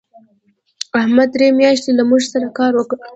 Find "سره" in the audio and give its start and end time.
2.33-2.47